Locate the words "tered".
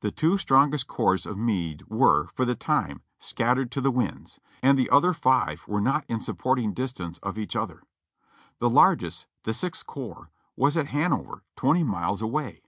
3.56-3.70